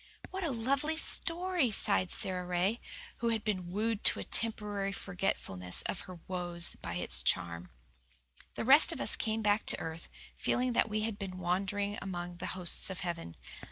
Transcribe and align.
"What 0.31 0.43
a 0.43 0.49
lovely 0.49 0.97
story," 0.97 1.69
sighed 1.69 2.09
Sara 2.09 2.43
Ray, 2.43 2.81
who 3.17 3.29
had 3.29 3.43
been 3.43 3.69
wooed 3.71 4.03
to 4.05 4.19
a 4.19 4.23
temporary 4.23 4.91
forgetfulness 4.93 5.83
of 5.83 5.99
her 6.09 6.19
woes 6.27 6.73
by 6.73 6.95
its 6.95 7.21
charm. 7.21 7.69
The 8.55 8.65
rest 8.65 8.91
of 8.91 8.99
us 8.99 9.15
came 9.15 9.43
back 9.43 9.67
to 9.67 9.79
earth, 9.79 10.07
feeling 10.35 10.73
that 10.73 10.89
we 10.89 11.01
had 11.01 11.19
been 11.19 11.37
wandering 11.37 11.99
among 12.01 12.37
the 12.37 12.47
hosts 12.57 12.89
of 12.89 13.01
heaven. 13.01 13.35